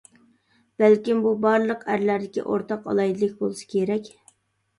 [0.83, 4.11] بەلكىم بۇ بارلىق ئەرلەردىكى ئورتاق ئالاھىدىلىك بولسا كېرەك.